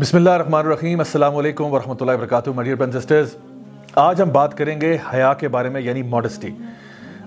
بسم 0.00 0.16
اللہ 0.16 0.30
الرحمن 0.30 0.54
الرحیم، 0.54 0.98
السلام 1.00 1.34
علیکم 1.36 1.72
ورحمۃ 1.72 1.94
اللہ 2.00 2.12
وبرکاتہ 2.12 2.50
مڈیئر 2.56 2.76
بین 2.76 2.92
سسٹرز 2.92 3.34
آج 4.02 4.20
ہم 4.22 4.30
بات 4.32 4.56
کریں 4.58 4.80
گے 4.80 4.96
حیا 5.12 5.32
کے 5.40 5.48
بارے 5.56 5.68
میں 5.68 5.80
یعنی 5.80 6.02
ماڈسٹی 6.12 6.50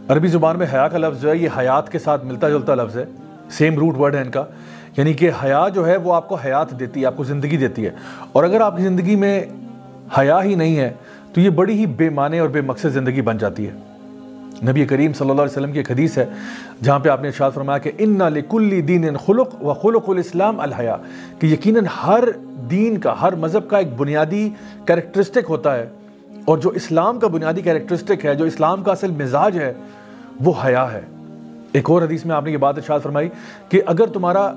عربی 0.10 0.28
زبان 0.28 0.58
میں 0.60 0.68
حیا 0.74 0.88
کا 0.88 0.98
لفظ 0.98 1.22
جو 1.22 1.30
ہے، 1.30 1.36
یہ 1.38 1.50
حیات 1.58 1.92
کے 1.92 2.00
ساتھ 2.00 2.26
ملتا 2.26 2.50
جلتا 2.50 2.76
لفظ 2.76 2.98
ہے. 2.98 3.04
سیم 3.58 3.78
روٹ 3.80 3.98
ورڈ 4.00 4.16
ہے 4.16 4.22
ان 4.22 4.32
کا. 4.32 4.44
یعنی 4.98 5.14
کہ 5.14 5.32
حیا 5.44 5.68
جو 5.74 5.86
ہے، 5.88 5.98
وہ 5.98 6.14
آپ 6.14 6.28
کو 6.30 6.36
حیات 6.46 6.72
دیتی 6.80 7.02
ہے، 7.02 7.06
آپ 7.06 7.18
کو 7.18 7.24
زندگی 7.24 7.58
دیتی 7.58 7.86
ہے. 7.86 7.92
اور 8.32 8.44
اگر 8.44 8.62
آپ 8.62 8.78
کی 8.78 8.84
زندگی 8.84 9.16
میں 9.16 9.40
حیا 10.18 10.42
ہی 10.44 10.56
نہیں 10.56 10.78
ہے، 10.78 10.92
تو 11.34 11.42
یہ 11.42 11.50
بڑی 11.62 11.78
ہی 11.80 11.86
بے 12.02 12.10
معنی 12.10 12.40
اور 12.40 12.50
بے 12.50 12.62
مقصد 12.72 12.94
زندگی 12.94 13.22
بن 13.22 13.38
جاتی 13.38 13.68
ہے. 13.68 13.74
نبی 14.68 14.86
کریم 14.86 15.14
صلی 15.14 15.30
اللہ 15.30 15.42
علیہ 15.42 15.52
وسلم 15.52 15.72
کی 15.72 15.80
ایک 15.80 15.92
حدیث 15.92 16.18
ہے، 16.18 16.26
جہاں 16.84 17.00
پہ 17.00 17.10
آپ 17.10 17.22
نے 17.22 17.28
ارشاد 17.28 17.52
فرمایا 17.54 17.78
کہ 17.78 17.92
ان 17.98 18.20
لکل 18.20 18.88
دین 18.88 19.18
خلق 19.18 19.64
و 19.64 19.74
خلق 19.74 20.10
الاسلام 20.10 20.60
الحیا 20.60 20.98
کہ 21.40 21.48
یقیناً 21.48 21.86
ہر 21.86 22.24
دین 22.72 22.98
کا، 22.98 23.22
ہر 23.22 23.36
مذہب 23.36 23.70
کا 23.70 23.78
ایک 23.78 23.88
بنیادی 23.98 24.50
کریکٹرسٹک 24.86 25.50
ہوتا 25.50 25.76
ہے۔ 25.76 25.86
اور 26.46 26.58
جو 26.58 26.70
اسلام 26.70 27.20
کا 27.20 27.28
بنیادی 27.28 27.62
کریکٹرسٹک 27.62 28.26
ہے، 28.26 28.36
جو 28.36 28.46
اسلام 28.46 28.84
کا 28.84 28.92
اصل 28.92 29.12
مزاج 29.12 29.58
ہے، 29.58 29.74
وہ 30.44 30.54
حیا 30.66 30.94
ہے۔ 30.94 31.02
ایک 31.72 31.90
اور 31.90 32.02
حدیث 32.02 32.26
میں 32.26 32.36
آپ 32.36 32.46
نے 32.46 32.52
یہ 32.52 32.58
بات 32.58 32.78
ارشاد 32.78 33.00
فرمائی 33.04 33.30
کہ 33.70 33.82
اگر 33.86 34.06
تمہارا 34.06 34.54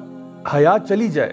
حیا 0.54 0.76
چلی 0.88 1.08
جائے، 1.08 1.32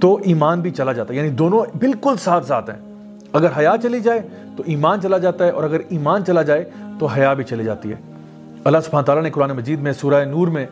تو 0.00 0.18
ایمان 0.24 0.60
بھی 0.60 0.70
چلا 0.70 0.92
جاتا 0.92 1.14
ہے۔ 1.14 1.18
یعنی 1.18 1.30
دونوں 1.30 1.78
بالکل 1.78 2.14
ساتھ 2.20 2.46
ساتھ 2.46 2.70
ہیں۔ 2.70 2.89
اگر 3.32 3.48
حیا 3.58 3.74
چلی 3.82 4.00
جائے 4.00 4.20
تو 4.56 4.62
ایمان 4.66 5.00
چلا 5.00 5.18
جاتا 5.18 5.44
ہے 5.44 5.50
اور 5.50 5.64
اگر 5.64 5.80
ایمان 5.88 6.24
چلا 6.24 6.42
جائے 6.42 6.70
تو 6.98 7.06
حیا 7.06 7.32
بھی 7.32 7.44
چلی 7.44 7.64
جاتی 7.64 7.90
ہے۔ 7.90 7.96
اللہ 8.64 8.78
سبحانہ 8.84 9.06
تعالیٰ 9.06 9.24
نے 9.24 9.30
قرآن 9.30 9.50
مجید 9.50 9.80
میں 9.80 9.92
سورہ 9.92 10.24
نور 10.24 10.48
میں 10.48 10.66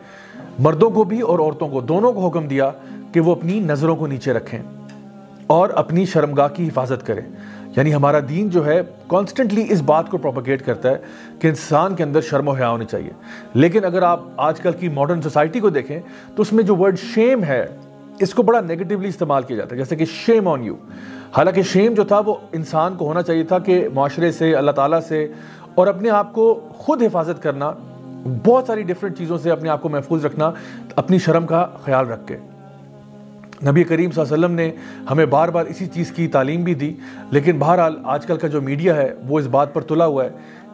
مردوں 0.59 0.89
کو 0.89 1.03
بھی 1.03 1.21
اور 1.21 1.39
عورتوں 1.39 1.69
کو 1.69 1.81
دونوں 1.81 2.11
کو 2.11 2.27
حکم 2.27 2.47
دیا 2.47 2.71
کہ 3.11 3.19
وہ 3.19 3.31
اپنی 3.31 3.59
نظروں 3.59 3.95
کو 3.95 4.07
نیچے 4.07 4.33
رکھیں 4.33 4.59
اور 5.47 5.69
اپنی 5.69 6.05
شرمگاہ 6.05 6.47
کی 6.47 6.67
حفاظت 6.67 7.07
کریں۔ 7.07 7.21
یعنی 7.77 7.93
ہمارا 7.93 8.19
دین 8.29 8.49
جو 8.49 8.65
ہے 8.65 8.81
کانسٹنٹلی 9.07 9.65
اس 9.69 9.81
بات 9.81 10.09
کو 10.09 10.17
پروپیگیٹ 10.17 10.65
کرتا 10.65 10.89
ہے 10.89 10.97
کہ 11.39 11.47
انسان 11.47 11.95
کے 11.95 12.03
اندر 12.03 12.21
شرم 12.21 12.47
و 12.47 12.51
حیا 12.51 12.69
ہونی 12.69 12.85
چاہیے۔ 12.85 13.11
لیکن 13.53 13.85
اگر 13.85 14.01
آپ 14.01 14.19
آج 14.37 14.59
کل 14.59 14.71
کی 14.71 14.89
ماڈرن 14.89 15.21
سوسائٹی 15.21 15.59
کو 15.59 15.69
دیکھیں 15.69 15.99
تو 16.35 16.41
اس 16.41 16.53
میں 16.53 16.63
جو 16.63 16.75
ورڈ 16.75 16.99
شیم 16.99 17.43
ہے 17.43 17.65
اس 18.19 18.33
کو 18.33 18.43
بڑا 18.43 18.61
نیگیٹیولی 18.61 19.07
استعمال 19.07 19.43
کیا 19.43 19.57
جاتا 19.57 19.71
ہے، 19.71 19.77
جیسے 19.77 19.95
کہ 19.95 20.05
شیم 20.05 20.47
آن 20.47 20.63
یو 20.63 20.75
حالانکہ 21.37 21.61
شیم 21.61 21.93
جو 21.93 22.03
تھا، 22.03 22.19
وہ 22.19 22.35
انسان 22.51 22.95
کو 22.95 23.07
ہونا 23.07 23.21
چاہیے 23.21 23.43
تھا 23.43 23.59
کہ 23.59 23.87
معاشرے 23.93 24.31
سے، 24.31 24.53
اللہ 24.55 24.71
تعالیٰ 24.71 24.99
سے 25.07 25.27
اور 25.75 25.87
اپنے 25.87 26.09
آپ 26.09 26.33
کو 26.33 26.53
خود 26.77 27.03
حفاظت 27.03 27.41
کرنا، 27.43 27.71
بہت 28.45 28.67
ساری 28.67 28.83
ڈفرینٹ 28.83 29.17
چیزوں 29.17 29.37
سے 29.37 29.51
اپنے 29.51 29.69
آپ 29.69 29.81
کو 29.81 29.89
محفوظ 29.89 30.25
رکھنا، 30.25 30.51
اپنی 30.95 31.17
شرم 31.17 31.45
کا 31.47 31.65
خیال 31.83 32.07
رکھ 32.07 32.27
کے۔ 32.27 32.37
نبی 33.65 33.83
کریم 33.83 34.11
صلی 34.11 34.21
اللہ 34.21 34.35
علیہ 34.35 34.45
وسلم 34.45 34.55
نے 34.55 34.71
ہمیں 35.11 35.25
بار 35.25 35.49
بار 35.49 35.65
اسی 35.65 35.87
چیز 35.87 36.11
کی 36.11 36.27
تعلیم 36.27 36.63
بھی 36.63 36.73
دی، 36.73 36.93
لیکن 37.31 37.59
بہرحال 37.59 37.95
آج 38.03 38.25
کل 38.25 38.37
کا 38.37 38.47
جو 38.47 38.61
میڈیا 38.61 38.95
ہے، 38.95 39.13
وہ 39.27 39.39
اس 39.39 39.47
بات 39.47 39.73
پر 39.73 39.81
تلا 39.81 40.05
ہوا 40.05 40.23
ہے 40.23 40.29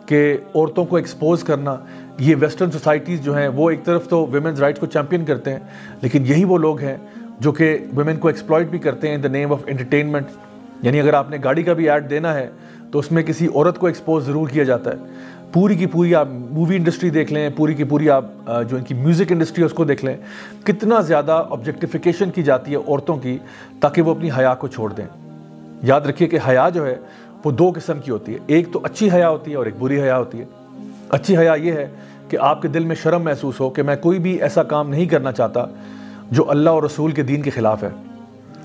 کہ 0.06 0.38
عورتوں 0.56 0.86
کو 0.86 0.96
ایکسپوز 0.96 1.44
کرنا۔ 1.44 1.76
یہ 2.20 2.36
ویسٹرن 2.40 2.72
سوسائٹیز 2.72 3.24
جو 3.24 3.36
ہیں، 3.38 3.48
وہ 3.48 3.70
ایک 3.70 3.84
طرف 3.86 4.08
تو 4.08 4.26
ویمنز 4.32 4.60
رائٹس 4.60 4.80
کو 4.80 4.86
چیمپئن 4.86 5.26
کرتے 5.26 5.52
ہیں، 5.52 5.60
لیکن 6.02 6.26
یہی 6.26 6.44
وہ 6.44 6.58
لوگ 6.58 6.80
ہیں 6.80 6.98
جو 7.40 7.52
کہ 7.52 7.78
ویمن 7.96 8.16
کو 8.16 8.28
ایکسپلائٹ 8.28 8.68
بھی 8.68 8.80
کرتے 8.80 9.08
ہیں 9.08 9.16
ان 9.16 9.24
دا 9.24 9.28
نیم 9.28 9.52
آف 9.52 9.60
انٹرٹینمنٹ 9.66 10.26
یعنی 10.82 11.00
اگر 11.00 11.14
آپ 11.14 11.30
نے 11.30 11.38
گاڑی 11.44 11.64
کا 11.64 11.74
بھی 11.74 11.90
ایڈ 11.90 12.10
دینا 12.10 12.34
ہے 12.34 12.50
تو 12.92 13.00
اس 13.00 13.12
میں 13.12 13.24
کسی 13.24 13.48
عورت 13.56 13.78
کو 13.78 13.88
ایکسپوز 13.88 14.26
ضرور 14.26 14.48
کیا 14.48 14.64
جاتا 14.64 14.92
ہے۔ 14.92 14.96
پوری 15.54 15.76
کی 15.76 15.86
پوری 15.86 16.16
آپ 16.16 16.28
مووی 16.30 16.76
انڈسٹری 16.76 17.10
دیکھ 17.10 17.34
لیں، 17.34 17.50
پوری 17.56 17.74
کی 17.74 17.84
پوری 17.84 18.10
آپ 18.10 18.26
جو 18.70 18.78
ان 18.78 18.84
کی 18.84 18.94
میوزک 18.94 19.32
انڈسٹری 19.32 19.62
ہے 19.62 19.66
اس 19.66 19.74
کو 19.74 19.84
دیکھ 19.86 20.06
لیں۔ 20.06 20.18
کتنا 20.64 21.02
زیادہ 21.02 21.44
آبجیکٹیفیکیشن 21.50 22.32
کی 22.32 22.44
جاتی 22.44 22.72
ہے 22.72 22.78
عورتوں 22.78 23.16
کی 23.18 23.38
تاکہ 23.80 24.02
وہ 24.02 24.12
اپنی 24.12 24.30
حیا 24.38 24.54
کو 24.56 24.68
چھوڑ 24.68 24.94
دیں۔ 24.94 25.06
یاد 25.84 26.02
رکھیے 26.02 26.28
کہ 26.28 26.40
حیا 26.48 26.70
جو 26.70 26.86
ہے 26.86 26.96
وہ 27.44 27.52
دو 27.52 27.72
قسم 27.76 28.00
کی 28.00 28.12
ہوتی 28.12 28.34
ہے۔ 28.34 28.38
ایک 28.48 28.68
تو 28.72 28.80
اچھی 28.84 29.12
حیا 29.12 29.30
ہوتی 29.30 29.52
ہے 29.52 29.56
اور 29.56 29.66
ایک 29.66 29.76
بری 29.80 30.02
حیا 30.02 30.18
ہوتی 30.18 30.40
ہے۔ 30.40 30.46
اچھی 31.10 31.38
حیا 31.38 31.54
یہ 31.54 31.72
ہے 31.72 31.88
کہ 32.30 32.38
آپ 32.42 32.62
کے 32.62 32.68
دل 32.68 32.86
میں 32.86 32.96
شرم 32.96 33.24
محسوس 33.24 33.60
ہو 33.60 33.70
کہ 33.70 33.84
میں 33.84 33.96
کوئی 33.96 34.20
بھی 34.20 34.42
ایسا 34.42 34.64
کام 34.64 34.90
نہیں 34.90 35.06
کرنا 35.06 35.32
چاہتا۔ 35.32 35.66
جو 36.32 36.50
اللہ 36.50 36.70
اور 36.70 36.84
رسول 36.84 37.12
کے 37.12 37.24
دین 37.24 37.42
کے 37.42 37.50
خلاف 37.50 37.84
ہے۔ 37.84 37.90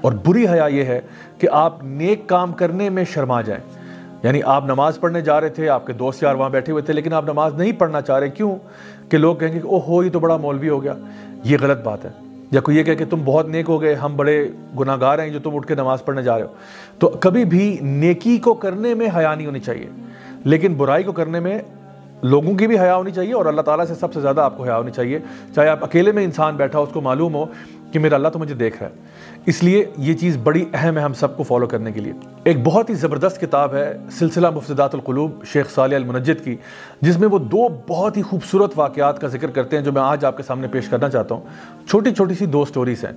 اور 0.01 0.13
بری 0.27 0.49
حیا 0.49 0.67
یہ 0.67 0.85
ہے 0.85 1.01
کہ 1.39 1.49
آپ 1.53 1.85
نیک 1.85 2.27
کام 2.27 2.53
کرنے 2.53 2.91
میں 2.91 3.05
شرما 3.05 3.43
جائیں۔ 3.43 3.81
یعنی 4.23 4.41
آپ 4.45 4.65
نماز 4.65 5.01
پڑھنے 5.01 5.21
جا 5.21 5.41
رہے 5.41 5.49
تھے، 5.49 5.69
آپ 5.69 5.87
کے 5.87 5.93
دوست 5.93 6.23
یار 6.23 6.35
وہاں 6.35 6.51
بیٹھے 6.51 6.73
ہوئے 6.73 6.83
تھے، 6.83 6.93
لیکن 6.93 7.13
آپ 7.13 7.25
نماز 7.25 7.55
نہیں 7.55 7.73
پڑھنا 7.73 8.01
چاہ 8.01 8.19
رہے۔ 8.19 8.29
کیوں؟ 8.29 8.57
کہ 9.11 9.19
لوگ 9.19 9.37
کہیں 9.37 9.53
گے 9.53 9.59
کہ 9.59 9.67
او 9.67 9.81
ہو، 9.89 10.05
یہ 10.05 10.11
تو 10.11 10.21
بڑا 10.21 10.37
مولوی 10.37 10.69
ہو 10.69 10.83
گیا۔ 10.83 10.95
یہ 11.45 11.57
غلط 11.61 11.83
بات 11.83 12.05
ہے۔ 12.05 12.11
یا 12.51 12.61
کوئی 12.61 12.77
یہ 12.77 12.83
کہے 12.83 12.95
کہ 12.95 13.05
تم 13.11 13.23
بہت 13.25 13.49
نیک 13.49 13.69
ہو 13.69 13.83
گئے، 13.83 13.95
ہم 13.95 14.17
بڑے 14.17 14.49
گناہ 14.81 14.97
گار 15.01 15.19
ہیں 15.19 15.29
جو 15.29 15.39
تم 15.39 15.55
اٹھ 15.55 15.67
کے 15.67 15.75
نماز 15.75 16.05
پڑھنے 16.05 16.23
جا 16.23 16.39
رہے 16.39 16.45
ہو۔ 16.45 16.55
تو 16.99 17.09
کبھی 17.09 17.45
بھی 17.45 17.77
نیکی 17.81 18.39
کو 18.39 18.55
کرنے 18.55 18.95
میں 18.95 19.09
حیا 19.17 19.35
نہیں 19.35 19.47
ہونی 19.47 19.61
چاہیے، 19.61 19.87
لیکن 20.45 20.75
برائی 20.75 21.03
کو 21.03 21.13
کرنے 21.13 21.41
میں 21.41 21.59
لوگوں 22.23 22.55
کی 22.55 22.67
بھی 22.67 22.79
حیا 22.79 22.97
ہونی 22.97 23.11
چاہیے 23.11 23.33
اور 23.33 23.47
اللہ 23.47 23.61
تعالیٰ 23.61 23.85
سے 23.85 23.95
سب 23.95 24.13
سے 24.13 24.21
زیادہ 24.21 24.41
آپ 24.41 24.57
کو 24.57 24.65
حیا 24.65 24.79
ہونی 24.79 24.91
چاہیے۔ 24.91 25.19
چاہے 25.55 25.69
آپ 25.69 25.85
اکیلے 25.85 26.13
میں 26.13 26.25
انسان 26.25 26.57
بیٹھا 26.57 26.79
ہو، 26.79 26.85
اس 26.85 26.91
کو 26.93 27.01
معلوم 27.01 27.35
ہو 27.35 27.45
کہ 27.93 27.99
میرا 27.99 28.15
اللہ 28.15 28.29
تو 28.29 28.39
مجھے 28.39 28.55
دیکھ 28.55 28.83
رہا 28.83 28.91
ہے۔ 28.91 28.95
اس 29.47 29.65
لیے 29.65 29.85
یہ 29.99 30.15
چیز 30.15 30.37
بڑی 30.43 30.65
اہم 30.73 30.97
ہے 30.97 31.03
ہم 31.03 31.13
سب 31.13 31.37
کو 31.37 31.43
فالو 31.43 31.67
کرنے 31.67 31.93
کے 31.93 32.01
لیے۔ 32.01 32.13
ایک 32.45 32.57
بہت 32.65 32.91
ہی 32.91 32.95
زبردست 32.95 33.41
کتاب 33.41 33.75
ہے 33.75 33.97
سلسلہ 34.11 34.51
مفسدات 34.51 34.95
القلوب 34.95 35.45
شیخ 35.45 35.71
صالح 35.71 35.97
المنجد 35.97 36.45
کی، 36.45 36.57
جس 37.01 37.19
میں 37.19 37.29
وہ 37.29 37.39
دو 37.39 37.69
بہت 37.89 38.17
ہی 38.17 38.23
خوبصورت 38.23 38.73
واقعات 38.77 39.21
کا 39.21 39.27
ذکر 39.27 39.51
کرتے 39.51 39.77
ہیں 39.77 39.85
جو 39.85 39.93
میں 39.93 40.03
آج 40.03 40.25
آپ 40.25 40.37
کے 40.37 40.43
سامنے 40.43 40.69
پیش 40.69 40.89
کرنا 40.89 41.09
چاہتا 41.09 41.35
ہوں۔ 41.35 41.43
چھوٹی 41.89 42.15
چھوٹی 42.15 42.35
سی 42.35 42.47
دو 42.47 42.65
سٹوریز 42.65 43.05
ہیں۔ 43.05 43.13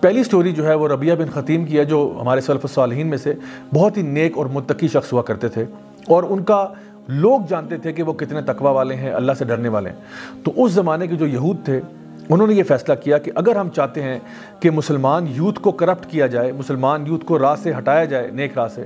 پہلی 0.00 0.24
سٹوری 0.24 0.52
جو 0.52 0.66
ہے 0.66 0.74
وہ 0.74 0.88
ربیہ 0.88 1.14
بن 1.14 1.30
خطیم 1.30 1.64
کی 1.64 1.78
ہے، 1.78 1.84
جو 1.84 2.18
ہمارے 2.20 2.40
سلف 2.40 2.60
الصالحین 2.62 3.06
میں 3.06 3.18
سے 3.18 3.34
بہت 3.74 3.96
ہی 3.96 4.02
نیک 4.02 4.38
اور 4.38 4.46
متقی 4.46 4.88
شخص 4.88 5.12
ہوا 5.12 5.22
کرتے 5.22 5.48
تھے۔ 5.48 5.64
اور 6.06 6.22
ان 6.28 6.44
کا 6.44 6.66
لوگ 7.08 7.40
جانتے 7.48 7.76
تھے 7.76 7.92
کہ 7.92 8.02
وہ 8.02 8.12
کتنے 8.12 8.42
تقوی 8.42 8.72
والے 8.72 8.94
ہیں، 8.94 9.12
اللہ 9.12 9.32
سے 9.32 9.44
ڈرنے 9.44 9.68
والے 9.68 9.90
ہیں۔ 9.90 9.96
تو 10.44 10.52
اس 10.56 10.72
زمانے 10.72 11.06
کے 11.06 11.16
جو 11.16 11.26
یہود 11.26 11.56
تھے، 11.64 11.80
انہوں 12.28 12.46
نے 12.46 12.54
یہ 12.54 12.62
فیصلہ 12.62 12.94
کیا 12.94 13.18
کہ 13.18 13.32
اگر 13.34 13.56
ہم 13.56 13.68
چاہتے 13.68 14.02
ہیں 14.02 14.18
کہ 14.60 14.70
مسلمان 14.70 15.26
یوتھ 15.28 15.60
کو 15.60 15.70
کرپٹ 15.70 16.06
کیا 16.06 16.26
جائے، 16.26 16.52
مسلمان 16.52 17.06
یوتھ 17.06 17.24
کو 17.24 17.38
راہ 17.38 17.54
سے 17.62 17.72
ہٹایا 17.78 18.04
جائے، 18.04 18.28
نیک 18.32 18.58
راہ 18.58 18.68
سے، 18.68 18.84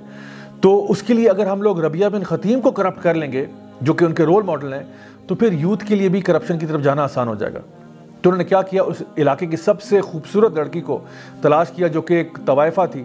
تو 0.61 0.87
اس 0.89 1.03
کے 1.03 1.15
لیے 1.15 1.29
اگر 1.29 1.47
ہم 1.47 1.63
لوگ 1.63 1.81
ربیہ 1.81 2.07
بن 2.07 2.23
خطیم 2.23 2.61
کو 2.61 2.71
کرپٹ 2.71 3.03
کر 3.03 3.15
لیں 3.15 3.33
گے، 3.33 3.47
جو 3.81 3.93
کہ 3.93 4.05
ان 4.05 4.13
کے 4.13 4.23
رول 4.23 4.43
ماڈل 4.43 4.73
ہیں، 4.73 4.83
تو 5.27 5.35
پھر 5.35 5.53
یوتھ 5.53 5.85
کے 5.87 5.95
لیے 5.95 6.09
بھی 6.09 6.21
کرپشن 6.21 6.59
کی 6.59 6.67
طرف 6.67 6.83
جانا 6.83 7.03
آسان 7.03 7.29
ہو 7.29 7.35
جائے 7.35 7.55
گا۔ 7.55 7.61
تو 8.23 8.31
انہوں 8.31 8.39
نے 8.39 8.45
کیا 8.45 8.63
کیا؟ 8.63 8.83
اس 8.83 9.03
علاقے 9.19 9.47
کی 9.47 9.57
سب 9.57 9.83
سے 9.83 10.01
خوبصورت 10.01 10.55
لڑکی 10.55 10.81
کو 10.81 10.99
تلاش 11.41 11.71
کیا، 11.71 11.87
جو 11.87 12.03
کہ 12.03 12.15
ایک 12.15 12.39
طوائفہ 12.47 12.81
تھی۔ 12.93 13.05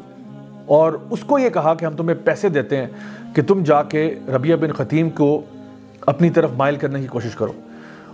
اور 0.67 0.94
اس 1.09 1.19
کو 1.19 1.39
یہ 1.39 1.50
کہا 1.50 1.73
کہ 1.73 1.85
ہم 1.85 1.95
تمہیں 1.95 2.17
پیسے 2.23 2.50
دیتے 2.50 2.78
ہیں 2.78 2.88
کہ 3.35 3.41
تم 3.41 3.63
جا 3.63 3.83
کے 3.83 4.16
ربیہ 4.28 4.55
بن 4.55 4.72
خطیم 4.72 5.09
کو 5.09 5.41
اپنی 6.01 6.29
طرف 6.29 6.50
مائل 6.57 6.75
کرنے 6.75 7.00
کی 7.00 7.07
کوشش 7.07 7.35
کرو۔ 7.35 7.51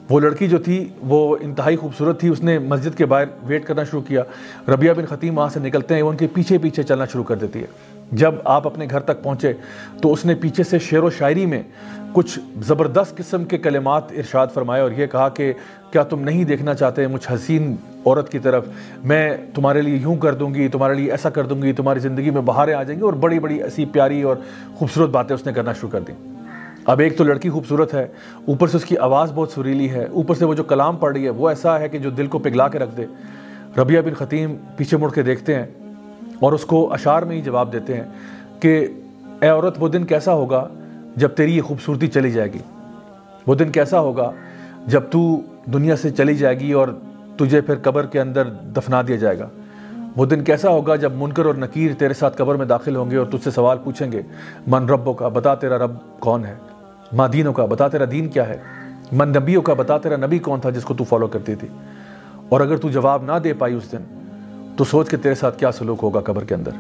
وہ 0.10 0.20
لڑکی 0.20 0.48
جو 0.48 0.58
تھی، 0.58 0.90
وہ 1.02 1.38
انتہائی 1.42 1.76
خوبصورت 1.76 2.20
تھی، 2.20 2.28
اس 2.28 2.44
نے 2.44 2.60
مسجد 2.60 2.98
کے 2.98 3.06
باہر 3.06 3.26
ویٹ 3.44 3.66
کرنا 3.66 3.84
شروع 3.84 4.02
کیا۔ 4.02 4.24
ربیہ 4.68 4.94
بن 4.94 5.06
خطیم 5.06 5.38
وہاں 5.38 5.50
سے 5.50 5.60
نکلتے 5.60 5.96
ہیں، 5.96 6.02
وہ 6.02 6.10
ان 6.10 6.18
کے 6.18 6.28
پیچھے 6.28 6.58
پیچھے 6.58 6.84
چلنا 6.84 7.06
شروع 7.06 7.24
کر 7.24 7.36
دیتی 7.36 7.62
ہے۔ 7.62 7.93
جب 8.14 8.36
آپ 8.44 8.68
اپنے 8.68 8.88
گھر 8.90 9.00
تک 9.00 9.24
پہنچے 9.24 9.54
تو 10.02 10.14
اس 10.14 10.26
نے 10.26 10.36
پیچھے 10.36 10.64
سے 10.64 10.80
شعر 10.80 11.04
و 11.04 11.10
شاعری 11.10 11.46
میں 11.46 11.64
کچھ 12.14 12.40
زبردست 12.62 13.18
قسم 13.18 13.46
کے 13.46 13.58
کلمات 13.58 14.12
ارشاد 14.12 14.48
فرمائے 14.54 14.82
اور 14.82 14.92
یہ 14.92 15.06
کہا 15.06 15.30
کہ 15.30 15.54
کیا 15.92 16.04
تم 16.04 16.20
نہیں 16.20 16.44
دیکھنا 16.44 16.74
چاہتے 16.74 17.08
مجھ 17.08 17.32
حسین 17.34 17.76
عورت 18.06 18.32
کی 18.32 18.40
طرف؟ 18.40 18.66
میں 19.04 19.38
تمہارے 19.56 19.82
لیے 19.82 19.96
یوں 19.96 20.16
کر 20.16 20.34
دوں 20.34 20.54
گی، 20.54 20.68
تمہارے 20.68 20.94
لیے 20.94 21.12
ایسا 21.12 21.30
کر 21.30 21.44
دوں 21.44 21.62
گی، 21.62 21.74
تمہاری 21.74 22.00
زندگی 22.00 22.30
میں 22.30 22.42
بہاریں 22.42 22.74
آ 22.74 22.84
جائیں 22.84 23.00
گی 23.00 23.06
اور 23.06 23.14
بڑی 23.14 23.40
بڑی 23.40 23.64
ایسی 23.64 23.86
پیاری 23.86 24.22
اور 24.22 24.36
خوبصورت 24.76 25.10
باتیں 25.10 25.36
اس 25.36 25.46
نے 25.46 25.54
کرنا 25.54 25.74
شروع 25.74 25.90
کر 25.90 26.00
دیں۔ 26.00 26.16
اب 26.86 27.00
ایک 27.00 27.18
تو 27.18 27.24
لڑکی 27.24 27.50
خوبصورت 27.50 27.94
ہے، 27.94 28.08
اوپر 28.48 28.68
سے 28.68 28.78
اس 28.78 28.86
کی 28.86 28.98
آواز 28.98 29.32
بہت 29.36 29.52
سریلی 29.52 29.90
ہے، 29.90 30.06
اوپر 30.06 30.36
سے 30.36 30.46
وہ 30.46 30.54
جو 30.54 30.64
کلام 30.64 30.98
پڑھ 30.98 31.14
رہی 31.14 31.26
ہے 31.26 31.30
وہ 31.30 31.50
ایسا 31.50 31.80
ہے 31.80 31.90
کہ 31.90 31.98
جو 31.98 32.10
دل 32.10 32.28
کو 32.28 32.40
پگھلا 32.40 32.68
کے 32.68 32.80
رکھ 32.80 32.98
دے۔ 32.98 33.06
ربیہ 33.78 34.02
بن 34.02 34.14
خطیم 34.14 34.56
پیچھے 34.78 34.98
مڑ 34.98 35.12
کے 35.12 35.22
دیکھتے 35.22 35.56
ہیں۔ 35.56 35.66
اور 36.40 36.54
اس 36.54 36.66
کو 36.66 36.92
اشعار 36.94 37.22
میں 37.22 37.36
ہی 37.36 37.42
جواب 37.42 37.74
دیتے 37.74 37.94
ہیں 37.94 38.04
کہ 38.60 38.88
اے 39.42 39.48
عورت، 39.48 39.78
وہ 39.80 39.88
دن 39.88 40.06
کیسا 40.06 40.34
ہوگا 40.34 40.68
جب 41.16 41.30
تیری 41.36 41.56
یہ 41.58 41.62
خوبصورتی 41.62 42.08
چلی 42.08 42.32
جائے 42.32 42.54
گی؟ 42.54 42.60
وہ 43.48 43.56
دن 43.56 43.72
کیسا 43.72 44.00
ہوگا 44.00 44.32
جب 44.88 45.04
تو 45.12 45.20
دنیا 45.74 45.96
سے 45.96 46.10
چلی 46.12 46.36
جائے 46.36 46.60
گی 46.60 46.72
اور 46.72 46.88
تجھے 47.38 47.62
پھر 47.62 47.76
قبر 47.84 48.06
کے 48.06 48.20
اندر 48.22 48.50
دفنا 48.76 49.02
دیا 49.08 49.16
جائے 49.16 49.40
گا؟ 49.40 49.48
وہ 50.16 50.26
دن 50.26 50.44
کیسا 50.44 50.70
ہوگا 50.70 50.96
جب 50.96 51.12
منکر 51.16 51.46
اور 51.46 51.56
نکیر 51.56 51.94
تیرے 51.98 52.14
ساتھ 52.14 52.38
قبر 52.38 52.56
میں 52.56 52.66
داخل 52.66 52.96
ہوں 52.96 53.12
گے 53.12 53.18
اور 53.18 53.26
تجھ 53.26 53.44
سے 53.44 53.52
سوال 53.52 53.78
پوچھیں 53.84 54.12
گے، 54.12 54.22
من 54.68 54.90
ربوں 54.90 55.14
کا 55.14 55.28
بتا 55.28 55.56
تیرا 55.56 55.78
رب 55.78 55.92
کون 56.20 56.46
ہے؟ 56.46 56.56
ماں 57.14 57.28
دینوں 57.28 57.54
کا، 57.54 57.66
بتا 57.66 57.88
تیرا 57.88 58.06
دین 58.12 58.28
کیا 58.28 58.48
ہے؟ 58.48 58.58
من 59.12 59.30
نبیوں 59.30 59.62
کا، 59.62 59.74
بتا 59.74 59.98
تیرا 59.98 60.16
نبی 60.16 60.40
کون 60.40 60.60
تھا 60.60 60.70
جس 60.70 60.84
کو 60.84 60.94
تو 60.94 61.04
فالو 61.04 61.28
کرتی 61.28 61.56
تھی؟ 61.56 61.68
اور 62.50 62.62
اگر 62.62 62.78
تو 62.78 62.90
جواب 62.90 63.24
نہ 63.24 63.40
دے 63.44 63.54
پائی 63.54 63.74
اس 63.74 63.92
دن 63.92 64.04
تو 64.78 64.84
سوچ 64.84 65.10
کے 65.10 65.18
تیرے 65.18 65.36
ساتھ 65.36 65.60
کیا 65.60 65.72
سلوک 65.72 66.00
ہوگا 66.04 66.20
قبر 66.20 66.44
کے 66.44 66.56
اندر؟ 66.56 66.72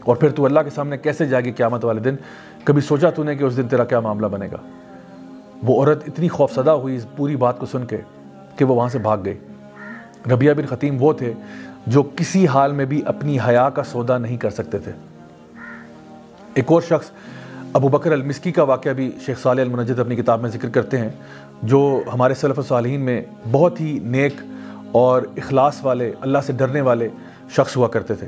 اور 0.00 0.16
پھر 0.16 0.30
تو 0.30 0.44
اللہ 0.44 0.60
کے 0.60 0.70
سامنے 0.70 0.98
کیسے 0.98 1.26
جائے 1.26 1.44
گی 1.44 1.52
قیامت 1.52 1.84
والے 1.84 2.00
دن؟ 2.00 2.16
کبھی 2.64 2.82
سوچا 2.82 3.10
تو 3.10 3.22
نے 3.22 3.36
کہ 3.36 3.44
اس 3.44 3.56
دن 3.56 3.68
تیرا 3.68 3.84
کیا 3.84 4.00
معاملہ 4.00 4.26
بنے 4.26 4.46
گا؟ 4.46 4.56
وہ 5.62 5.80
عورت 5.80 6.02
اتنی 6.06 6.28
خوفزدہ 6.28 6.70
ہوئی 6.70 6.96
اس 6.96 7.06
پوری 7.16 7.36
بات 7.36 7.58
کو 7.58 7.66
سن 7.66 7.86
کے 7.86 7.96
کہ 8.56 8.64
وہ 8.64 8.74
وہاں 8.74 8.88
سے 8.88 8.98
بھاگ 8.98 9.18
گئی۔ 9.24 9.38
ربیہ 10.32 10.52
بن 10.52 10.66
ختیم 10.66 10.96
وہ 11.00 11.12
تھے 11.12 11.32
جو 11.86 12.02
کسی 12.16 12.46
حال 12.46 12.72
میں 12.72 12.84
بھی 12.84 13.02
اپنی 13.06 13.38
حیا 13.46 13.70
کا 13.70 13.82
سودا 13.82 14.18
نہیں 14.18 14.36
کر 14.36 14.50
سکتے 14.50 14.78
تھے۔ 14.78 14.92
ایک 16.54 16.72
اور 16.72 16.82
شخص 16.82 17.10
ابو 17.72 17.88
بکر 17.88 18.12
المسکی 18.12 18.52
کا 18.52 18.62
واقعہ 18.62 18.92
بھی 18.92 19.10
شیخ 19.26 19.42
صالح 19.42 19.62
المنجد 19.62 19.98
اپنی 19.98 20.16
کتاب 20.16 20.42
میں 20.42 20.50
ذکر 20.50 20.68
کرتے 20.68 20.98
ہیں، 20.98 21.08
جو 21.62 22.02
ہمارے 22.14 22.34
صلف 22.34 22.60
صالحین 22.68 23.00
میں 23.00 23.22
بہت 23.52 23.80
ہی 23.80 23.98
نیک 24.02 24.34
اور 24.92 25.22
اخلاص 25.36 25.74
والے، 25.82 26.12
اللہ 26.20 26.38
سے 26.46 26.52
ڈرنے 26.52 26.80
والے 26.80 27.08
شخص 27.50 27.76
ہوا 27.76 27.88
کرتے 27.88 28.14
تھے۔ 28.14 28.26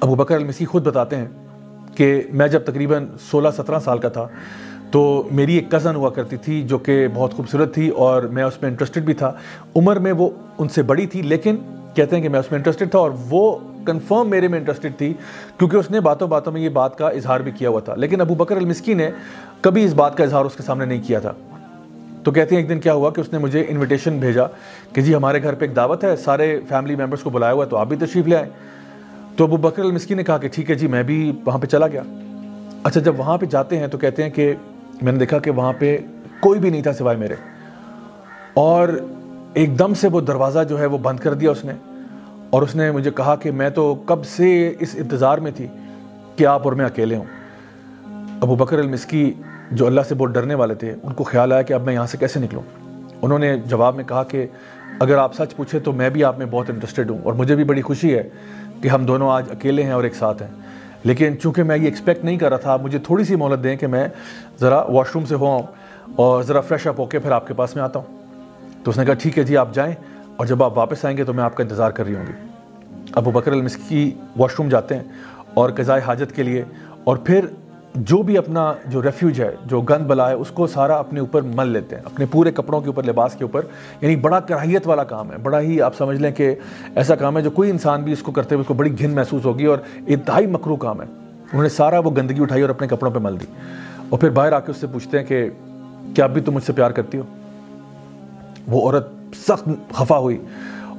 ابو 0.00 0.14
بکر 0.14 0.34
المسکی 0.34 0.64
خود 0.64 0.86
بتاتے 0.86 1.16
ہیں 1.16 1.28
کہ 1.94 2.22
میں 2.32 2.48
جب 2.48 2.60
تقریباً 2.64 3.06
سولہ، 3.30 3.48
سترہ 3.56 3.78
سال 3.78 3.98
کا 3.98 4.08
تھا 4.08 4.28
تو 4.90 5.28
میری 5.30 5.54
ایک 5.54 5.70
کزن 5.70 5.94
ہوا 5.94 6.10
کرتی 6.10 6.36
تھی 6.36 6.62
جو 6.62 6.78
کہ 6.78 7.08
بہت 7.14 7.34
خوبصورت 7.34 7.74
تھی 7.74 7.88
اور 7.88 8.22
میں 8.22 8.42
اس 8.42 8.62
میں 8.62 8.70
انٹرسٹڈ 8.70 9.02
بھی 9.02 9.14
تھا۔ 9.14 9.32
عمر 9.76 9.96
میں 9.96 10.12
وہ 10.12 10.30
ان 10.58 10.68
سے 10.68 10.82
بڑی 10.82 11.06
تھی، 11.06 11.22
لیکن 11.22 11.56
کہتے 11.94 12.16
ہیں 12.16 12.22
کہ 12.22 12.28
میں 12.28 12.40
اس 12.40 12.50
میں 12.50 12.58
انٹرسٹڈ 12.58 12.90
تھا 12.90 12.98
اور 12.98 13.10
وہ 13.30 13.56
کنفرم 13.86 14.30
میرے 14.30 14.48
میں 14.48 14.58
انٹرسٹڈ 14.58 14.92
تھی 14.98 15.14
کیونکہ 15.58 15.76
اس 15.76 15.90
نے 15.90 16.00
باتوں 16.00 16.28
باتوں 16.28 16.52
میں 16.52 16.60
یہ 16.60 16.68
بات 16.68 16.98
کا 16.98 17.08
اظہار 17.08 17.40
بھی 17.40 17.52
کیا 17.52 17.68
ہوا 17.68 17.80
تھا۔ 17.80 17.94
لیکن 17.94 18.20
ابو 18.20 18.34
بکر 18.34 18.56
المسکی 18.56 18.94
نے 18.94 19.10
کبھی 19.60 19.84
اس 19.84 19.94
بات 19.94 20.16
کا 20.16 20.24
اظہار 20.24 20.44
اس 20.44 20.54
کے 20.56 20.62
سامنے 20.62 20.84
نہیں 20.84 21.02
کیا 21.06 21.18
تھا۔ 21.18 21.32
تو 22.22 22.30
کہتے 22.30 22.54
ہیں 22.54 22.62
ایک 22.62 22.68
دن 22.68 22.80
کیا 22.80 22.92
ہوا 22.92 23.10
کہ 23.10 23.20
اس 23.20 23.32
نے 23.32 23.38
مجھے 23.38 23.64
انویٹیشن 23.68 24.18
بھیجا 24.18 24.42
کہ 24.92 25.00
جی 25.00 25.14
ہمارے 25.14 25.42
گھر 25.42 25.54
پہ 25.54 25.64
ایک 25.64 25.76
دعوت 25.76 26.04
ہے، 26.04 26.16
سارے 26.16 26.60
فیملی 26.68 26.96
ممبرس 26.96 27.20
کو 27.20 27.30
بلایا 27.30 27.52
ہوا 27.52 27.64
ہے، 27.64 27.70
تو 27.70 27.76
آپ 27.76 27.86
بھی 27.86 27.96
تشریف 27.96 28.26
لے 28.26 28.36
آئیں۔ 28.36 28.48
تو 29.36 29.44
ابو 29.44 29.56
بکر 29.56 29.82
المسکی 29.82 30.14
نے 30.14 30.24
کہا 30.24 30.38
کہ 30.38 30.48
ٹھیک 30.48 30.70
ہے 30.70 30.74
جی 30.74 30.86
میں 30.86 31.02
بھی 31.02 31.32
وہاں 31.44 31.58
پہ 31.58 31.66
چلا 31.66 31.86
گیا۔ 31.86 32.02
اچھا 32.82 33.00
جب 33.00 33.20
وہاں 33.20 33.38
پہ 33.38 33.46
جاتے 33.46 33.78
ہیں 33.78 33.86
تو 33.86 33.98
کہتے 33.98 34.22
ہیں 34.22 34.30
کہ 34.30 34.54
میں 35.02 35.12
نے 35.12 35.18
دیکھا 35.18 35.38
کہ 35.38 35.50
وہاں 35.50 35.72
پہ 35.78 35.98
کوئی 36.40 36.60
بھی 36.60 36.70
نہیں 36.70 36.82
تھا 36.82 36.92
سوائے 36.92 37.18
میرے۔ 37.18 37.34
اور 38.54 38.88
ایک 39.54 39.78
دم 39.78 39.94
سے 39.94 40.08
وہ 40.08 40.20
دروازہ 40.20 40.58
جو 40.68 40.80
ہے 40.80 40.86
وہ 40.86 40.98
بند 40.98 41.20
کر 41.20 41.34
دیا 41.34 41.50
اس 41.50 41.64
نے۔ 41.64 41.72
اور 42.50 42.62
اس 42.62 42.74
نے 42.74 42.90
مجھے 42.90 43.10
کہا 43.10 43.36
کہ 43.36 43.50
میں 43.50 43.70
تو 43.70 43.94
کب 43.94 44.24
سے 44.24 44.74
اس 44.80 44.96
انتظار 44.98 45.38
میں 45.38 45.50
تھی 45.56 45.66
کہ 46.36 46.46
آپ 46.46 46.60
اور 46.64 46.72
میں 46.72 46.84
اکیلے 46.84 47.16
ہوں۔ 47.16 47.24
ابو 48.40 48.56
بکر 48.56 48.78
المسکی 48.78 49.32
جو 49.70 49.86
اللہ 49.86 50.00
سے 50.08 50.14
بہت 50.14 50.30
ڈرنے 50.30 50.54
والے 50.54 50.74
تھے، 50.74 50.94
ان 51.02 51.12
کو 51.12 51.24
خیال 51.24 51.52
آیا 51.52 51.62
کہ 51.62 51.72
اب 51.72 51.82
میں 51.82 51.94
یہاں 51.94 52.06
سے 52.06 52.18
کیسے 52.18 52.40
نکلوں؟ 52.40 52.62
انہوں 53.22 53.38
نے 53.38 53.56
جواب 53.58 53.96
میں 53.96 54.04
کہا 54.04 54.22
کہ 54.22 54.46
اگر 55.00 55.18
آپ 55.18 55.34
سچ 55.34 55.56
پوچھے 55.56 55.78
تو 55.78 55.92
میں 55.92 56.10
بھی 56.10 56.24
آپ 56.24 56.38
میں 56.38 56.46
بہت 56.50 56.70
انٹرسٹڈ 56.70 57.10
ہوں 57.10 57.18
اور 57.22 57.32
مجھے 57.32 57.56
بھی 57.56 57.64
بڑی 57.64 57.82
خوشی 57.82 58.14
ہے 58.14 58.28
کہ 58.82 58.88
ہم 58.88 59.04
دونوں 59.04 59.30
آج 59.30 59.44
اکیلے 59.50 59.82
ہیں 59.82 59.92
اور 59.92 60.04
ایک 60.04 60.14
ساتھ 60.14 60.42
ہیں۔ 60.42 60.48
لیکن 61.04 61.34
چونکہ 61.42 61.62
میں 61.62 61.76
یہ 61.76 61.84
ایکسپیکٹ 61.84 62.24
نہیں 62.24 62.38
کر 62.38 62.48
رہا 62.48 62.56
تھا، 62.56 62.76
مجھے 62.76 62.98
تھوڑی 62.98 63.24
سی 63.24 63.36
مہلت 63.36 63.64
دیں 63.64 63.76
کہ 63.76 63.86
میں 63.86 64.08
ذرا 64.60 64.82
واش 64.82 65.06
روم 65.14 65.24
سے 65.24 65.34
ہوں 65.34 65.62
اور 66.16 66.42
ذرا 66.42 66.60
فریش 66.60 66.86
اپ 66.86 67.00
ہو 67.00 67.06
کے 67.06 67.18
پھر 67.18 67.30
آپ 67.30 67.46
کے 67.46 67.54
پاس 67.54 67.76
میں 67.76 67.84
آتا 67.84 67.98
ہوں۔ 67.98 68.18
تو 68.84 68.90
اس 68.90 68.98
نے 68.98 69.04
کہا، 69.04 69.14
ٹھیک 69.14 69.38
ہے 69.38 69.42
جی 69.42 69.56
آپ 69.56 69.74
جائیں 69.74 69.94
اور 70.36 70.46
جب 70.46 70.62
آپ 70.62 70.78
واپس 70.78 71.04
آئیں 71.04 71.16
گے 71.16 71.24
تو 71.24 71.32
میں 71.32 71.44
آپ 71.44 71.54
کا 71.54 71.62
انتظار 71.62 71.90
کر 71.90 72.04
رہی 72.04 72.14
ہوں 72.14 72.26
گی۔ 72.26 72.32
ابو 73.12 73.30
بکر 73.30 73.52
المسکی 73.52 74.10
واش 74.38 74.50
روم 74.58 74.68
جاتے 74.68 74.96
ہیں 74.96 75.02
اور 75.54 75.70
قضائے 75.76 76.00
حاجت 76.06 76.36
کے 76.36 76.42
لیے 76.42 76.64
اور 77.04 77.16
پھر 77.16 77.46
جو 77.94 78.22
بھی 78.22 78.38
اپنا 78.38 78.74
جو 78.86 79.02
ریفیوج 79.02 79.40
ہے، 79.40 79.54
جو 79.64 79.80
گند 79.80 80.06
بلا 80.06 80.28
ہے، 80.28 80.34
اس 80.34 80.50
کو 80.50 80.66
سارا 80.66 80.96
اپنے 80.96 81.20
اوپر 81.20 81.42
مل 81.42 81.68
لیتے 81.68 81.96
ہیں، 81.96 82.02
اپنے 82.04 82.26
پورے 82.30 82.52
کپڑوں 82.52 82.80
کے 82.80 82.86
اوپر، 82.86 83.02
لباس 83.04 83.34
کے 83.34 83.44
اوپر 83.44 83.60
یعنی 84.00 84.16
بڑا 84.16 84.40
کراہیت 84.40 84.86
والا 84.88 85.04
کام 85.04 85.32
ہے۔ 85.32 85.38
بڑا 85.38 85.60
ہی 85.60 85.82
آپ 85.82 85.96
سمجھ 85.96 86.16
لیں 86.16 86.32
کہ 86.32 86.54
ایسا 86.94 87.14
کام 87.14 87.36
ہے 87.36 87.42
جو 87.42 87.50
کوئی 87.50 87.70
انسان 87.70 88.02
بھی 88.02 88.12
اس 88.12 88.22
کو 88.22 88.32
کرتے 88.32 88.54
ہوئے 88.54 88.60
اس 88.60 88.66
کو 88.66 88.74
بڑی 88.74 88.98
گھن 88.98 89.10
محسوس 89.10 89.44
ہوگی 89.44 89.64
اور 89.64 89.78
انتہائی 90.06 90.46
مکرو 90.46 90.76
کام 90.76 91.00
ہے۔ 91.00 91.06
انہوں 91.06 91.62
نے 91.62 91.68
سارا 91.68 91.98
وہ 91.98 92.10
گندگی 92.16 92.42
اٹھائی 92.42 92.62
اور 92.62 92.70
اپنے 92.70 92.88
کپڑوں 92.88 93.12
پہ 93.12 93.18
مل 93.18 93.40
دی۔ 93.40 93.46
اور 94.08 94.18
پھر 94.18 94.30
باہر 94.30 94.52
آ 94.52 94.60
کے 94.60 94.70
اس 94.70 94.76
سے 94.76 94.86
پوچھتے 94.86 95.18
ہیں 95.18 95.24
کہ 95.24 95.50
کیا 96.14 96.24
اب 96.24 96.30
بھی 96.30 96.40
تم 96.40 96.52
مجھ 96.52 96.64
سے 96.64 96.72
پیار 96.72 96.90
کرتی 96.90 97.18
ہو؟ 97.18 97.22
وہ 98.66 98.82
عورت 98.82 99.08
سخت 99.48 99.68
خفا 99.92 100.18
ہوئی 100.18 100.38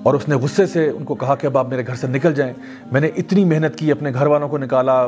اور 0.03 0.13
اس 0.13 0.29
نے 0.29 0.35
غصے 0.35 0.65
سے 0.65 0.89
ان 0.89 1.03
کو 1.03 1.15
کہا 1.15 1.35
کہ 1.35 1.47
اب 1.47 1.57
آپ 1.57 1.69
میرے 1.69 1.87
گھر 1.87 1.95
سے 1.95 2.07
نکل 2.07 2.33
جائیں۔ 2.33 2.53
میں 2.91 3.01
نے 3.01 3.07
اتنی 3.07 3.45
محنت 3.45 3.75
کی، 3.75 3.91
اپنے 3.91 4.11
گھر 4.13 4.27
والوں 4.27 4.49
کو 4.49 4.57
نکالا 4.57 5.07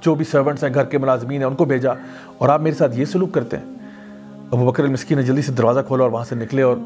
جو 0.00 0.14
بھی 0.14 0.24
سرونٹس 0.24 0.64
ہیں، 0.64 0.74
گھر 0.74 0.84
کے 0.84 0.98
ملازمین 0.98 1.40
ہیں، 1.40 1.48
ان 1.48 1.54
کو 1.54 1.64
بھیجا۔ 1.64 1.90
اور 2.38 2.48
آپ 2.48 2.60
میرے 2.60 2.74
ساتھ 2.74 2.96
یہ 2.96 3.04
سلوک 3.04 3.32
کرتے 3.32 3.56
ہیں۔ 3.56 3.64
ابو 4.52 4.70
بکر 4.70 4.84
المسکی 4.84 5.14
نے 5.14 5.22
جلدی 5.22 5.42
سے 5.42 5.52
دروازہ 5.52 5.80
کھولا 5.86 6.04
اور 6.04 6.10
وہاں 6.10 6.24
سے 6.24 6.34
نکلے 6.34 6.62
اور 6.62 6.76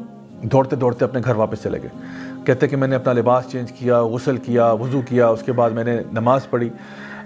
دوڑتے 0.43 0.75
دوڑتے 0.75 1.05
اپنے 1.05 1.21
گھر 1.25 1.35
واپس 1.35 1.63
چلے 1.63 1.79
گئے۔ 1.83 1.89
کہتے 2.45 2.67
کہ 2.67 2.75
میں 2.75 2.87
نے 2.87 2.95
اپنا 2.95 3.13
لباس 3.13 3.45
چینج 3.51 3.71
کیا، 3.71 4.03
غسل 4.03 4.37
کیا، 4.37 4.71
وضو 4.71 5.01
کیا، 5.01 5.27
اس 5.27 5.43
کے 5.43 5.51
بعد 5.51 5.69
میں 5.69 5.83
نے 5.83 5.99
نماز 6.13 6.49
پڑھی۔ 6.49 6.69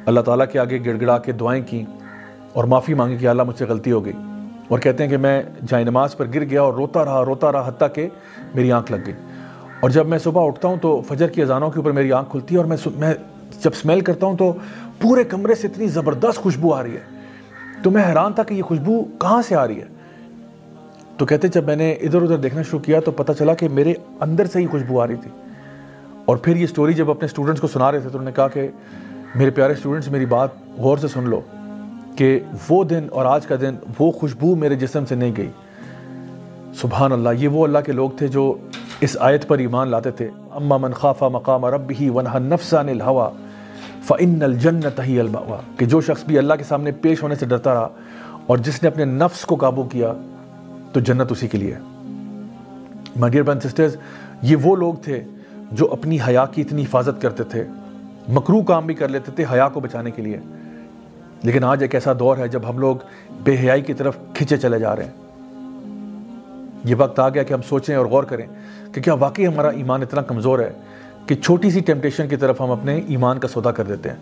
اللہ 0.05 0.19
تعالیٰ 0.19 0.45
کے 0.51 0.59
آگے 0.59 0.79
گڑ 0.85 1.01
گڑا 1.01 1.17
کے 1.17 1.31
دعائیں 1.31 1.63
کیں 1.69 1.85
اور 2.53 2.63
معافی 2.63 2.93
مانگی 2.93 3.17
کہ 3.17 3.27
اللہ 3.27 3.43
مجھ 3.43 3.57
سے 3.57 3.65
غلطی 3.65 3.91
ہو 3.91 4.05
گئی۔ 4.05 4.13
اور 4.67 4.79
کہتے 4.79 5.03
ہیں 5.03 5.09
کہ 5.09 5.17
میں 5.17 5.43
جائے 5.67 5.83
نماز 5.83 6.17
پر 6.17 6.25
گر 6.33 6.43
گیا 6.43 6.61
اور 6.61 6.73
روتا 6.73 7.05
رہا 7.05 7.25
روتا 7.25 7.51
رہا 7.51 7.67
حتیٰ 7.67 7.87
کہ 7.93 8.09
میری 8.55 8.71
آنکھ 8.71 8.91
لگ 8.91 8.97
گئی۔ 9.05 9.13
اور 9.79 9.89
جب 9.89 10.07
میں 10.07 10.17
صبح 10.17 10.45
اٹھتا 10.45 10.67
ہوں 10.67 10.75
تو 10.81 11.01
فجر 11.07 11.27
کی 11.27 11.41
اذانوں 11.41 11.71
کے 11.71 11.79
اوپر 11.79 11.91
میری 11.91 12.11
آنکھ 12.11 12.31
کھلتی 12.31 12.55
ہے 12.55 12.57
اور 12.57 12.65
میں 12.65 12.77
میں 12.95 13.13
جب 13.63 13.71
سمیل 13.73 14.01
کرتا 14.01 14.27
ہوں 14.27 14.37
تو 14.37 14.53
پورے 15.01 15.23
کمرے 15.23 15.55
سے 15.55 15.67
اتنی 15.67 15.87
زبردست 15.87 16.37
خوشبو 16.37 16.73
آ 16.73 16.83
رہی 16.83 16.93
ہے۔ 16.93 17.17
تو 17.83 17.91
میں 17.91 18.03
حیران 18.07 18.33
تھا 18.33 18.43
کہ 18.43 18.53
یہ 18.53 18.61
خوشبو 18.61 19.03
کہاں 19.03 19.41
سے 19.41 19.55
آ 19.55 19.67
رہی 19.67 19.79
ہے؟ 19.79 19.85
تو 21.17 21.25
کہتے 21.25 21.47
جب 21.47 21.63
میں 21.63 21.75
نے 21.75 21.91
ادھر 21.91 22.21
ادھر 22.21 22.37
دیکھنا 22.37 22.61
شروع 22.61 22.79
کیا 22.79 22.99
تو 22.99 23.11
پتہ 23.11 23.31
چلا 23.39 23.53
کہ 23.53 23.69
میرے 23.69 23.93
اندر 24.19 24.45
سے 24.45 24.59
ہی 24.59 24.67
خوشبو 24.67 25.01
آ 25.01 25.07
رہی 25.07 25.15
تھی۔ 25.15 25.31
اور 26.25 26.37
پھر 26.37 26.55
یہ 26.55 26.67
سٹوری 26.67 26.93
جب 26.93 27.11
اپنے 27.11 27.25
اسٹوڈنٹس 27.25 27.61
کو 27.61 27.67
سنا 27.67 27.91
رہے 27.91 27.99
تھے 27.99 28.09
تو 28.09 28.17
انہوں 28.17 28.31
نے 28.31 28.35
کہا 28.35 28.47
کہ 28.47 28.67
میرے 29.35 29.49
پیارے 29.49 29.73
اسٹوڈنٹس 29.73 30.07
میری 30.07 30.25
بات 30.25 30.49
غور 30.77 30.97
سے 30.97 31.07
سن 31.07 31.29
لو 31.29 31.41
کہ 32.15 32.39
وہ 32.69 32.83
دن 32.83 33.07
اور 33.11 33.25
آج 33.25 33.45
کا 33.45 33.55
دن 33.61 33.75
وہ 33.99 34.11
خوشبو 34.11 34.55
میرے 34.55 34.75
جسم 34.75 35.05
سے 35.05 35.15
نہیں 35.15 35.31
گئی۔ 35.37 35.49
سبحان 36.75 37.11
اللہ، 37.11 37.29
یہ 37.37 37.47
وہ 37.47 37.63
اللہ 37.63 37.77
کے 37.85 37.91
لوگ 37.91 38.09
تھے 38.09 38.27
جو 38.27 38.55
اس 39.01 39.17
آیت 39.19 39.47
پر 39.47 39.57
ایمان 39.57 39.87
لاتے 39.87 40.11
تھے۔ 40.11 40.29
اما 40.51 40.77
من 40.77 40.91
خاف 40.91 41.23
مقام 41.23 41.65
ربه 41.65 42.15
ونهى 42.15 42.43
النفس 42.43 42.73
عن 42.73 42.89
الهوى 44.11 44.35
فان 44.35 44.43
الجنه 44.43 45.03
هي 45.05 45.19
کہ 45.77 45.85
جو 45.85 46.01
شخص 46.01 46.23
بھی 46.23 46.37
اللہ 46.37 46.53
کے 46.53 46.63
سامنے 46.63 46.91
پیش 46.91 47.23
ہونے 47.23 47.35
سے 47.35 47.45
ڈرتا 47.45 47.73
رہا 47.73 47.87
اور 48.45 48.57
جس 48.57 48.83
نے 48.83 48.87
اپنے 48.87 49.05
نفس 49.05 49.45
کو 49.45 49.55
قابو 49.55 49.83
کیا، 49.83 50.13
تو 50.93 50.99
جنت 50.99 51.31
اسی 51.31 51.47
کے 51.47 51.57
لیے 51.57 51.75
مائی 53.15 53.31
ڈیئر 53.31 53.43
برن 53.43 53.59
سسٹرز 53.59 53.97
یہ 54.41 54.55
وہ 54.55 54.75
لوگ 54.75 54.93
تھے 54.93 55.23
جو 55.71 55.91
اپنی 55.91 56.17
حیا 56.27 56.45
کی 56.45 56.61
اتنی 56.61 56.83
حفاظت 56.83 57.21
کرتے 57.21 57.43
تھے 57.43 57.63
مکرو 58.29 58.61
کام 58.61 58.85
بھی 58.85 58.93
کر 58.93 59.07
لیتے 59.07 59.31
تھے 59.31 59.45
حیا 59.53 59.67
کو 59.67 59.79
بچانے 59.79 60.11
کے 60.11 60.21
لیے۔ 60.21 60.37
لیکن 61.43 61.63
آج 61.63 61.81
ایک 61.81 61.95
ایسا 61.95 62.13
دور 62.19 62.37
ہے 62.37 62.47
جب 62.47 62.61
ہم 62.69 62.77
لوگ 62.77 62.95
بے 63.43 63.55
حیائی 63.55 63.81
کی 63.81 63.93
طرف 63.93 64.17
کھچے 64.33 64.57
چلے 64.57 64.79
جا 64.79 64.95
رہے 64.95 65.03
ہیں۔ 65.03 65.11
یہ 66.83 66.95
وقت 66.97 67.19
آ 67.19 67.29
گیا 67.29 67.43
کہ 67.43 67.53
ہم 67.53 67.61
سوچیں 67.61 67.95
اور 67.95 68.05
غور 68.05 68.23
کریں 68.23 68.45
کہ 68.93 69.01
کیا 69.01 69.13
واقعی 69.13 69.47
ہمارا 69.47 69.69
ایمان 69.69 70.01
اتنا 70.01 70.21
کمزور 70.21 70.59
ہے 70.59 70.71
کہ 71.27 71.35
چھوٹی 71.35 71.69
سی 71.69 71.79
ٹیمپٹیشن 71.79 72.27
کی 72.27 72.35
طرف 72.35 72.61
ہم 72.61 72.71
اپنے 72.71 73.01
ایمان 73.07 73.39
کا 73.39 73.47
سودا 73.47 73.71
کر 73.71 73.83
دیتے 73.83 74.09
ہیں۔ 74.09 74.15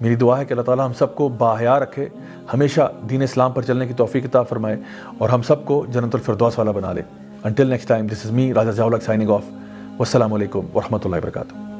میری 0.00 0.14
دعا 0.14 0.38
ہے 0.38 0.44
کہ 0.44 0.52
اللہ 0.52 0.62
تعالیٰ 0.62 0.86
ہم 0.86 0.92
سب 0.92 1.14
کو 1.14 1.28
باحیا 1.28 1.78
رکھے، 1.78 2.08
ہمیشہ 2.52 2.92
دین 3.10 3.22
اسلام 3.22 3.52
پر 3.52 3.62
چلنے 3.62 3.86
کی 3.86 3.94
توفیق 3.94 4.24
عطا 4.24 4.42
فرمائے 4.42 4.76
اور 5.18 5.28
ہم 5.28 5.42
سب 5.42 5.64
کو 5.64 5.86
جنت 5.88 6.14
الفردوس 6.14 6.58
والا 6.58 6.70
بنا 6.70 6.92
لے۔ 6.92 7.02
Until 7.44 7.66
next 7.66 7.88
time 7.88 8.06
this 8.06 8.24
is 8.24 8.30
me 8.30 8.54
Raja 8.54 8.98
signing 9.04 9.30
off 9.30 9.42
والسلام 9.98 10.34
علیکم 10.34 10.60
ورحمۃ 10.74 10.98
اللہ 11.04 11.16
وبرکاتہ۔ 11.16 11.71